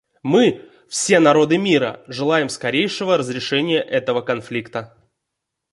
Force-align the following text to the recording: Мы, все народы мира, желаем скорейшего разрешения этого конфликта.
Мы, 0.23 0.67
все 0.89 1.19
народы 1.19 1.59
мира, 1.59 2.03
желаем 2.07 2.49
скорейшего 2.49 3.17
разрешения 3.19 3.79
этого 3.83 4.21
конфликта. 4.21 4.97